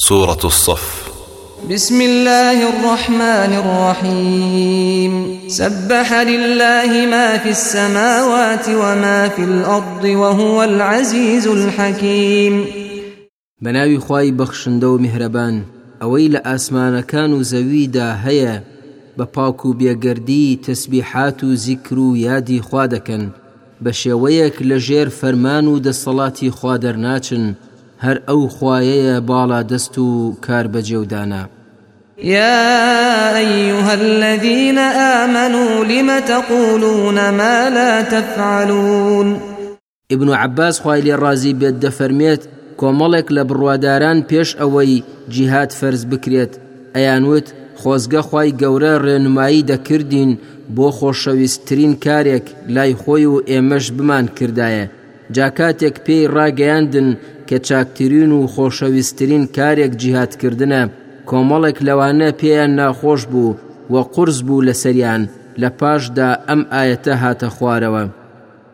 [0.00, 1.10] سورة الصف.
[1.70, 5.38] بسم الله الرحمن الرحيم.
[5.48, 12.64] سبح لله ما في السماوات وما في الأرض وهو العزيز الحكيم.
[13.62, 15.64] بەناوی خی بەخشندە و میهرەبان
[16.00, 18.62] ئەوەی لە ئاسمانەکان و زەویدا هەیە
[19.18, 23.24] بە پاک و بێگەردی تەسبیحات و زیکر و یادی خوا دەکەن.
[23.84, 27.67] بە شێوەیەک لە ژێر فەرمان و دەسەڵاتی خوا دەرناچن.
[28.04, 31.42] هەر ئەو خوایەیە باڵا دەست و کار بەجێودانا
[32.22, 39.40] يا أيها الذين آمنوا لم تقولون ما لا تفعلون
[40.12, 42.42] ابن عباس خوای لێ ڕازی بێت دەفەرمێت
[42.80, 46.52] کۆمەڵێک لە بڕواداران پێش ئەوەی جیهات فەرز بکرێت.
[46.94, 47.46] ئەیانوت
[47.80, 50.30] خۆزگە خی گەورە ڕێنمایی دەکردین
[50.76, 54.86] بۆ خۆشەویستترین کارێک لای خۆی و ئێمەش بمان کردایە.
[55.36, 57.08] جاکاتێک پێی ڕاگەیاندن
[57.48, 60.82] کە چاکترین و خۆشەویستترین کارێک جیهاتکردنە.
[61.28, 63.56] کۆمەڵێک لەوانە پێیان ناخۆش بوو
[63.92, 65.22] وە قرس بوو لە سەریان.
[65.60, 68.04] لە پاشدا ئەم ئاەتە هاتە خوارەوە.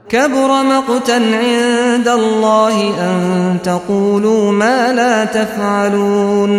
[0.09, 2.77] كبر مقتا عند الله
[3.09, 3.17] أن
[3.63, 6.53] تقولوا ما لا تفعلون.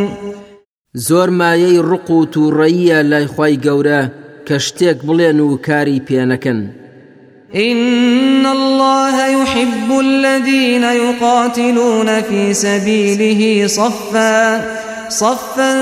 [0.96, 4.02] زۆر مایەی ڕق و تووڕەیە لای خی گەورە
[4.48, 6.60] کە شتێک بڵێن و کاری پێنەکەن
[7.56, 14.66] إن الله يحب الذين يقاتلون في سبيله صفا
[15.10, 15.74] صفا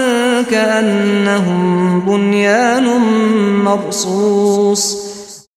[0.41, 2.85] كأنهم بنيان
[3.63, 5.13] مرصوص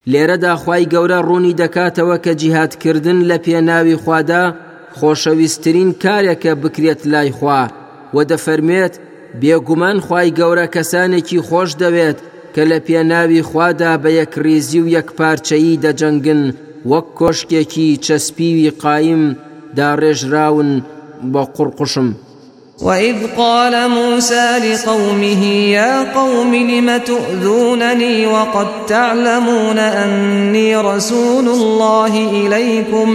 [0.06, 4.54] لێرەدا خی گەورە ڕوونی دەکاتەوە کە جیهاتکردن لە پێناوی خوادا
[4.98, 7.68] خۆشەویستترین کارێکە بکرێت لای خوا
[8.14, 8.94] و دەفەرمێت
[9.40, 12.18] بێگومان خی گەورە کەسانێکی خۆش دەوێت
[12.56, 16.42] کە لە پێناوی خوادا بە یەک ریزی و یەک پارچەیی دەجەنگن
[16.90, 19.24] وەک کۆشکێکی چەسپیوی قایم
[19.76, 20.70] داڕێژراون
[21.32, 22.08] بە قوڕقشم.
[22.86, 25.42] وإذ قال موسى لقومه
[25.78, 33.08] يا قوم لم تؤذونني وقد تعلمون أني رسول الله إليكم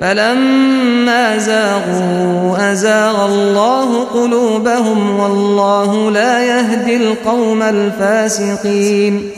[0.00, 2.39] فلما زاغوا
[2.72, 9.32] أزاغ الله قلوبهم والله لا يهدي القوم الفاسقين.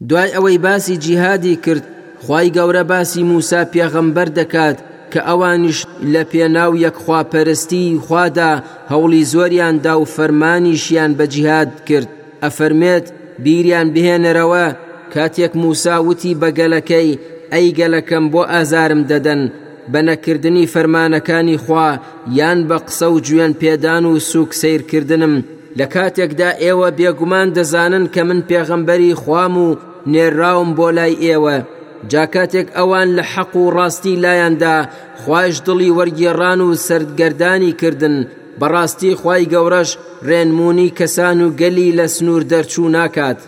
[0.00, 1.84] دوای ئەوەی باسی جیهادی کرد
[2.26, 4.76] خی گەورە باسی موسا پێغەمبەر دەکات
[5.12, 12.08] کە ئەوانیش لە پێناو یەکخواپەرستی خوادا هەوڵی زۆریاندا و فەرمانیشیان بە جیهاد کرد.
[12.42, 13.06] ئەفەرمێت
[13.44, 14.66] بیریان بهێنەرەوە
[15.14, 17.18] کاتێک موسا وتی بەگەلەکەی
[17.52, 19.42] ئەی گەلەکەم بۆ ئازارم دەدەن.
[19.92, 21.88] بە نەکردنی فەرمانەکانی خوا
[22.38, 25.34] یان بە قسە و گوێن پێدان و سوک سیرکردنم.
[25.78, 29.68] لە کاتێکدا ئێوە بێگومان دەزانن کە من پێغەمبەری خوام و
[30.12, 31.56] نێراوم بۆ لای ئێوە.
[32.10, 34.76] جاکاتێک ئەوان لە حەق و ڕاستی لایەندا
[35.22, 38.16] خوش دڵی وەرگێڕان و سەردگەردانی کردن.
[38.60, 39.90] بەڕاستی خی گەورەش
[40.28, 43.38] ڕێنمونی کەسان و گەلی لە سنوور دەرچوو ناکات.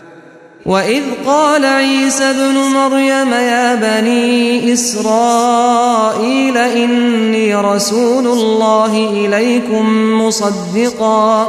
[0.69, 11.47] وإذ قال عيسى ابن مريم يا بني إسرائيل إني رسول الله إليكم مصدقا.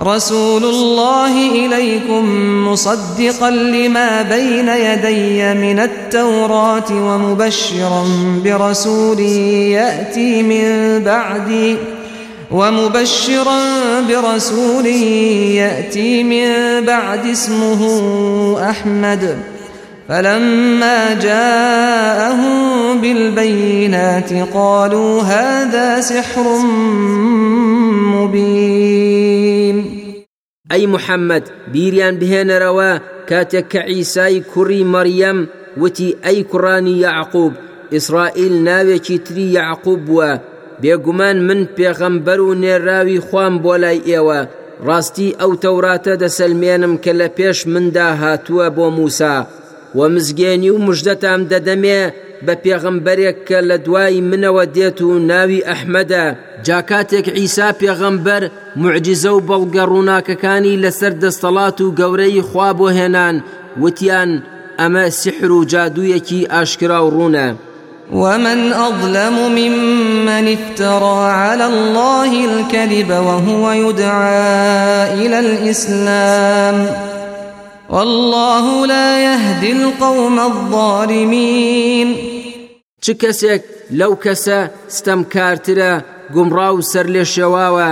[0.00, 2.24] رسول الله إليكم
[2.68, 8.04] مصدقا لما بين يدي من التوراة ومبشرا
[8.44, 11.76] برسول يأتي من بعدي.
[12.50, 14.86] ومبشرا برسول
[15.56, 17.80] يأتي من بعد اسمه
[18.70, 19.38] أحمد.
[20.08, 26.58] فلما جاءهم بالبينات قالوا هذا سحر
[28.14, 30.02] مبين.
[30.72, 32.90] ئەی محەممەد بیریان بهێنەرەوە
[33.30, 35.38] کاتێک کە ئیسای کوڕی مەریەم
[35.82, 37.52] وتی ئەی کوڕانی یعقوب
[37.94, 40.30] ئیسرائیل ناوێکی تری یعقوب بووە
[40.80, 44.40] بێگومان من پێغەمبەر و نێراوی خوام بۆ لای ئێوە.
[44.86, 49.36] ڕاستی ئەو تەوراتە دەسەلمێنم کە لە پێش مندا هاتووە بۆ موسا.
[49.98, 52.02] و مزگێنی و مژدەتام دەدەمێ
[52.46, 56.26] بە پێغەمبەرێک کە لە دوای منەوە دێت و ناوی ئەحمەدە.
[56.66, 58.42] جاکاتێک ئیسا پێغەمبەر
[58.82, 63.36] معجززە و بەڵگە ڕووناکەکانی لەسەر دەستەڵات و گەورەی خوا بۆ هێنان
[63.82, 64.30] وتیان
[64.80, 67.48] ئەمە سحر و جادوویەکی ئاشکرا و ڕوونە.
[68.10, 76.96] ومن أظلم ممن افترى على الله الكذب وهو يدعى إلى الإسلام
[77.90, 82.16] والله لا يهدي القوم الظالمين.
[83.04, 83.62] چ کەسێک
[84.00, 84.58] لەو کەسە
[84.96, 85.92] ستەمکارترە
[86.34, 87.90] گومڕا و سەر لێ شێواوە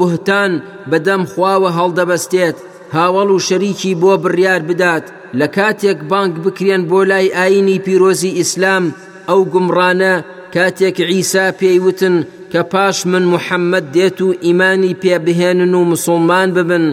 [0.00, 0.52] بهتان
[0.90, 2.56] بەدەم خواوە هەڵدەبەستێت
[2.96, 5.06] هاوڵ و شەریکی بۆ بڕیار بدات.
[5.38, 8.84] لە کاتێک بانک بکرێن بۆ لای ئاینی پیرۆزی ئیسلام
[9.28, 10.14] ئەو گومڕانە
[10.54, 12.16] کاتێک عیسا پێیوتن
[13.12, 16.86] من محەممەد دێت و ئیمانی پێبهێنن مسلمان ببن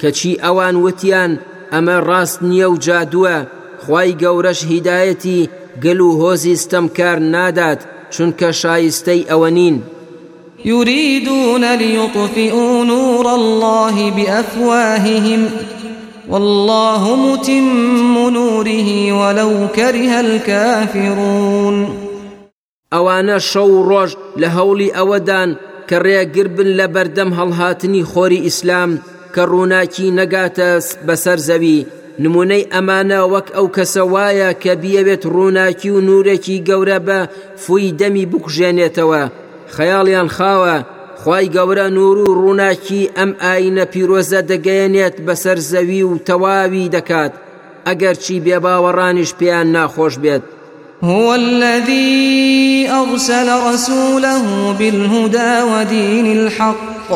[0.00, 1.32] کەچی ئەوان وتیان
[1.72, 3.36] ئەمە ڕاست نییە و جادووە
[3.84, 5.48] خی گەورەش هیدایەتی
[5.84, 7.80] گەل و هۆزی ستەمکار نادات
[8.14, 9.26] چونکە شایستەی
[9.58, 9.76] نین.
[10.64, 15.40] يريدون ليطفئوا نور الله بأفواههم
[16.28, 21.88] والله متم نوره ولو كره الكافرون.
[22.94, 24.10] ئەوانە شەو ڕۆژ
[24.40, 25.50] لە هەوڵی ئەوەدان
[25.88, 28.90] کە ڕێگربن لە بەردەم هەڵهاتنی خۆری ئیسلام
[29.34, 30.70] کە ڕووناکی نەگاتە
[31.06, 31.86] بەسەر زەوی.
[32.22, 37.18] نمونەی ئەمانە وەک ئەو کەسە وایە کە بیەوێت ڕووناکی و نورێکی گەورە بە
[37.62, 39.22] فوی دەمی بکوژێنێتەوە.
[39.74, 40.76] خەیاڵیان خاوە
[41.22, 47.32] خی گەورە نور و ڕووناکی ئەم ئاینە پیرۆزە دەگەیەنێت بەسەر زەوی و تەواوی دەکات
[47.86, 50.42] ئەگەر چی بێباوەڕانیش پێیان ناخۆش بێت.
[51.02, 54.42] هو الذي أرسل رسوله
[54.78, 57.10] بالهدى ودين الحق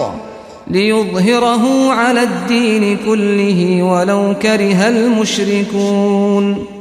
[0.70, 6.77] ليظهره على الدين كله ولو كره المشركون.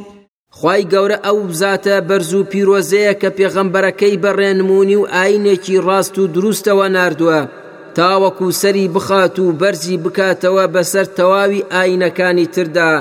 [0.59, 6.88] خی گەورە ئەو بزاتە بەرز و پیرۆزەیە کە پێغەمبەرەکەی بەڕێنمونی و ئاینێکی ڕاست و دروستەوە
[6.95, 7.42] نردووە
[7.98, 12.92] تاوەکو سەری بخات و بەرزی بکاتەوە بەسەر تەواوی ئاینەکانی تردا.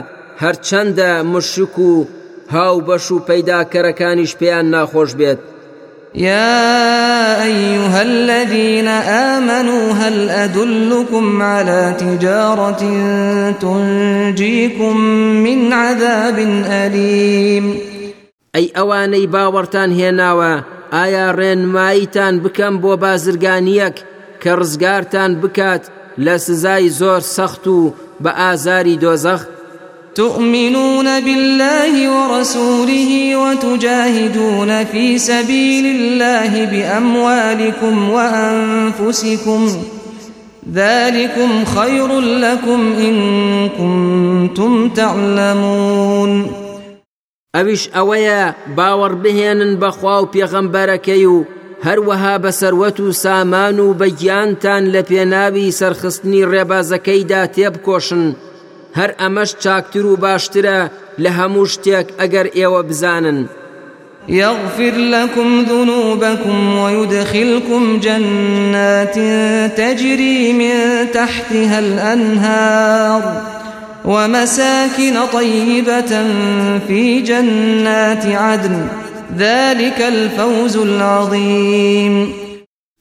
[0.43, 1.93] هەرچەندە مشک و
[2.55, 5.41] هاو بەش و پەیداکەرەکانیش پێیان ناخۆش بێت.
[6.17, 12.83] يا أيها الذين آمنوا هل أدلكم على تجارة
[13.61, 14.97] تنجيكم
[15.45, 17.79] من عذاب أليم؟
[18.57, 23.97] أي أواني باورتان هێناوە ئایا ڕێنماییتان بکەم بۆ بازرگانیەک
[24.43, 25.85] کە ڕزگارتان بکات
[26.19, 27.93] لە سزای زۆر سەخت و
[28.25, 29.43] بە ئازاری دۆزەخ
[30.17, 39.69] تؤمنون بالله ورسوله وتجاهدون في سبيل الله بأموالكم وأنفسكم
[40.75, 43.17] ذلكم خير لكم إن
[43.69, 46.47] كنتم تعلمون.
[47.57, 51.45] ئەویش ئەوەیە باوەڕ بهێنن بەخوا و پێغەمبەرەکەی و
[51.87, 53.95] هەروەها بە سەروەت و سامان و
[56.53, 58.25] ڕێبازەکەیدا تێبکۆشن
[58.98, 60.78] هەر ئەمەش چاکتر و باشترە
[61.22, 63.48] لە هەموو شتێک ئەگەر ئێوە بزانن.
[64.28, 69.19] يغفر لكم ذنوبكم ويدخلكم جنات
[69.78, 73.43] تجري من تحتها الأنهار
[74.04, 76.12] ومساكن طيبة
[76.88, 78.88] في جنات عدن.
[79.38, 82.34] ذلك الفوز العظيم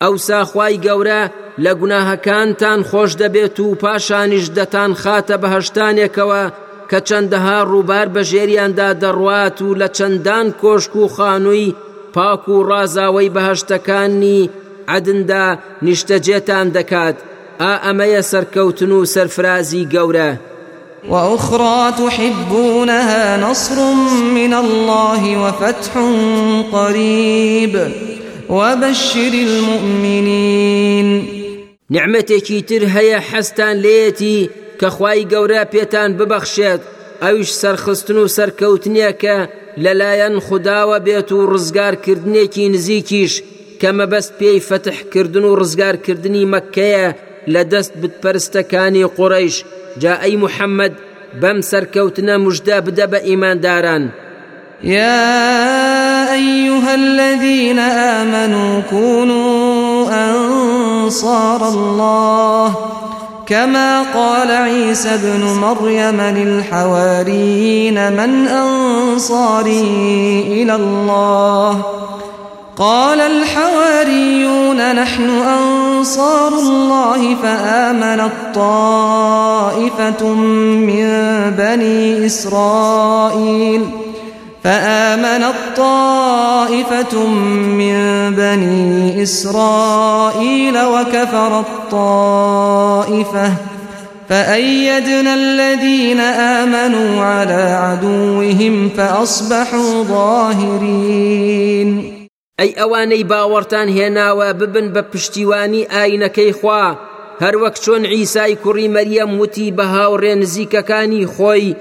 [0.02, 1.30] ئەو ساخوای گەورە
[1.64, 1.72] لە
[2.90, 4.46] خۆش دەبێت و پاشانیش
[5.02, 6.44] خاتە بەهشتانێکەوە
[6.90, 11.74] کە چەندەها ڕووبار بە ژێریاندا دەڕوات و لە چەندان کۆشک و خانووی
[12.14, 14.50] پاک و ڕازاوی بەهشتەکانی
[14.94, 15.46] عدندا
[15.84, 17.16] نیشتەجێتان دەکات
[17.62, 20.30] ئا ئەمەیە سەرکەوتن و سەرفرازی گەورە.
[21.10, 23.78] وأخرى تحبونها نصر
[24.38, 25.92] من الله وفتح
[26.72, 27.74] قريب
[28.50, 30.45] وبشر المؤمنين
[31.94, 34.38] نعمتێکی تر هەیە حەستان لێتی
[34.80, 36.82] کە خوای گەورە پێتان ببەخشێت
[37.22, 39.38] ئەوش سەرخستن و سەرکەوتنیەکە
[39.84, 43.34] لەلایەن خودداوە بێت و ڕزگارکردنێکی نزیکیش
[43.80, 47.08] کە مەبەست پێی فتحکردن و ڕزگارکردنی مەکەیە
[47.52, 49.56] لە دەست بتپەرستەکانی قوڕیش
[50.02, 50.94] جا ئەی محەممەد
[51.40, 54.04] بەم سەرکەوتنە مژدا بدە بە ئیمانداران.
[54.82, 57.78] يا أيها الذين
[58.18, 59.65] آمنوا كونوا
[61.06, 62.74] أنصار الله
[63.46, 69.80] كما قال عيسى ابن مريم للحواريين من أنصاري
[70.48, 71.82] إلى الله
[72.76, 81.06] قال الحواريون نحن أنصار الله فآمنت طائفة من
[81.58, 83.90] بني إسرائيل
[84.64, 87.26] فآمنت طائفة
[87.78, 87.94] من
[88.36, 93.52] بني إسرائيل وكفرت طائفة
[94.28, 101.90] فأيدنا الذين آمنوا على عدوهم فأصبحوا ظاهرين.
[102.60, 106.84] ئەی ئەوانەی باوەڕتان هێناوە ببن بە پشتیوانی ئاینەکەی خوا
[107.42, 111.76] هەروەک چۆن ئیسای کوڕی مەریەم وتی بە هاوڕێ نزیکەکانی خۆی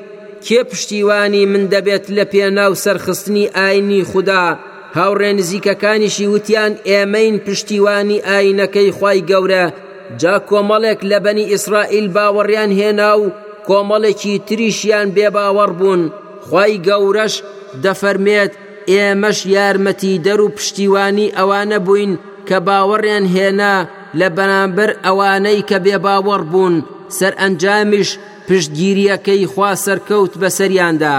[0.46, 4.04] کێ پشتیوانی من دەبێت لە پێناو سەرخستنی ئاینی
[4.98, 9.66] هاوڕێ نزیکەکانیشی وتیان ئێمەین پشتیوانی ئاینەکەی خی گەورە.
[10.22, 13.25] جا کۆمەڵێک لە بەنی ئیسرائیل باوەڕیان هێنا و
[13.68, 16.02] کۆمەڵێکی تریشیان بێباوەڕ بوون.
[16.48, 17.34] خی گەورەش
[17.84, 18.54] دەفەرمێت
[18.92, 22.14] ئێمەش یارمەتی دەر و پشتیوانی ئەوانە بووین
[22.48, 23.75] کە باوەڕیان هێنا
[24.20, 26.75] لە بەرامبەر ئەوانەی کە بێ باوەڕ بوون.
[27.18, 28.10] سەر ئەنجامیش
[28.48, 31.18] پشتگیریەکەی خوا سەرکەوت بەسەریاندا.